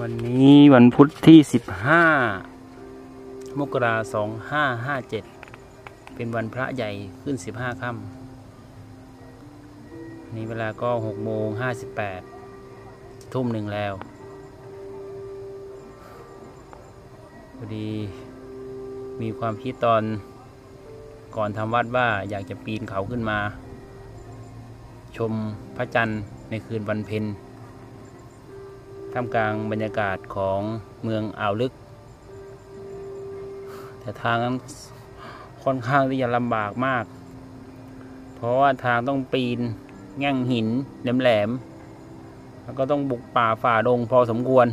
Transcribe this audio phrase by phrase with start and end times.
[0.00, 2.04] วันนี้วันพุธที่สิบห้า
[3.58, 5.24] มกราสองห้าห้าเจ็ด
[6.14, 6.90] เป็นวันพระใหญ่
[7.22, 12.20] ขึ้นสิบห้าค่ำนี่เวลาก็หกโมงห้าสิบแปด
[13.32, 13.92] ทุ่มหนึ่งแล้ว
[17.56, 17.90] พอดี
[19.20, 20.02] มีความคิดตอน
[21.36, 23.38] ก่อนทำวัดว่าอยากจะปีนเขาขึ้นมา
[25.16, 25.32] ชม
[25.76, 27.24] พระจันทร์ในคืนวันเพ็ญ
[29.12, 30.60] ท่ามกลางบรรยากาศของ
[31.02, 31.72] เมืองอ่าวลึก
[34.00, 34.54] แต่ทางนั้น
[35.62, 37.04] ค่อนข้างที่จะลำบากมาก
[38.34, 39.58] เพราะว่าทางต้องปีน
[40.18, 40.66] แง่งหิน
[41.02, 44.66] แหลมๆแล้วก็ต้องบุกป่าฝ่าดงพอสมควร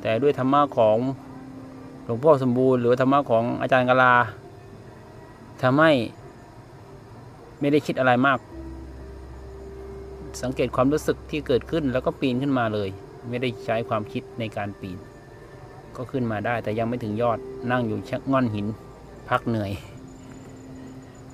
[0.00, 0.96] แต่ด้วยธรรมะของ
[2.04, 4.14] หลวงพ่อสมบูรณ์ หรือธรรมะของอาจารย์กลา
[5.62, 5.92] ทำให้
[7.60, 8.38] ไม่ได้คิดอะไรมาก
[10.42, 12.88] สังเกตความรู้สึกที่เกิดขึ้นแล้วก็ปีนขึ้นมาเลย
[13.28, 14.98] ไม่ได้ใช้ความคิดในการปีน
[15.96, 17.38] ก็ขึ้นมาได้แต่ยังไม่ถึงยอด
[17.70, 18.66] นั่งอยู่ชักง่อนหิน
[19.28, 19.72] พักเหนื่อย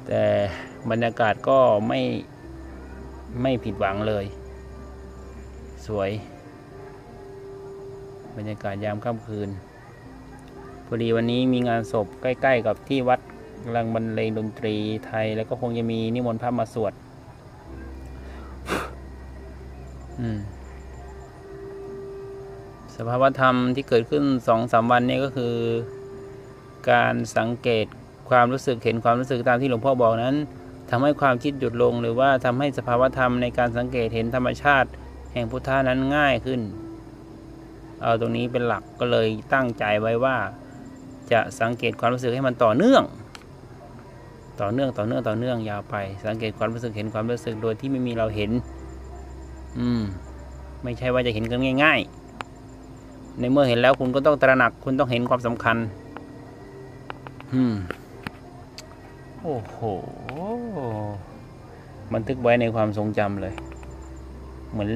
[0.06, 0.22] แต่
[0.90, 2.00] บรรยากาศก็ไม่
[3.42, 4.24] ไม่ผิดหวังเลย
[5.86, 6.10] สวย
[8.36, 9.48] บรรยากาศยามค่ำคืน
[10.86, 13.20] พอดีวันนี้มีงานศพใกล้ ๆ กับที่วัด
[13.62, 14.74] กำลังบรรเลงดนตรี
[15.06, 16.92] ไทย แล้วก็คงจะมีนิมนต์พระมาสวด
[17.70, 17.94] อืม
[22.96, 25.54] สภาวธรรมที่เกิดขึ้นสองสามวันนี้ก็คือ
[26.90, 27.86] การสังเกต
[28.30, 30.36] ความรู้สึกเห็นความรู้สึกตามที่หลวงพ่อบอกนั้น
[30.90, 34.88] ทำให้ความคิดหยุดลง หรือว่าทำให้สภาวธรรมในการสังเกตเห็นธรรมชาติ
[35.32, 36.60] แห่งพุทธานั้นง่ายขึ้น
[38.02, 40.36] เอาตรงนี้เป็นหลักก็เลยตั้งใจไว้ว่า
[41.32, 43.02] จะสังเกตความรู้สึกให้มันต่อเนื่อง
[44.60, 48.50] ต่อเนื่องต่อเนื่องต่อเนื่องยาวไป สังเกตความรู้สึกเห็นความรู้สึกโดยที่ไม่มีเราเห็น
[49.78, 50.02] อืม
[50.82, 55.76] ไม่ใช่ว่าจะเห็นกันง่าย ๆ ในเมื่อเห็นแล้วคุณก็ต้องตระหนัก คุณต้องเห็นความสำคัญ
[57.52, 57.74] อืม
[59.40, 59.78] โอ้โห
[62.12, 63.54] บันทึกไว้ในความทรงจำเลย
[64.72, 64.90] เหมือน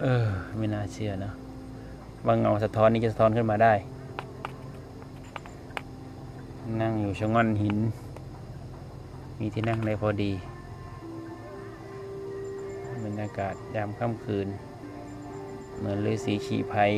[0.00, 0.24] เออ
[0.58, 1.32] ไม่น่าเชื่อนะ
[2.26, 3.74] ว่าเงาสะท้อนนี้จะสะท้อนขึ้นมาได้
[6.80, 7.78] นั่งอยู่ชะง่อนหิน
[9.38, 10.53] มีที่นั่งได้พอดีบร
[13.24, 14.48] รยากาศยามค่ำคืน
[15.76, 16.92] เหมือนฤาษีชีภัย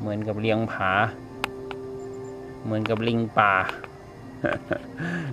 [0.00, 0.92] เหมือนกับเลี้ยงผา
[2.64, 3.52] เหมือนกับลิงป่า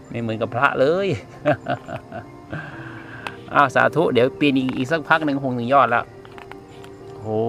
[0.09, 1.07] ไม่เหมือนกับพระเลย
[3.53, 6.05] อ้าวสาธุ เดี๋ยวปีนอีกสักพักหนึ่งคงถึงยอดแล้ว
[7.19, 7.39] โอ้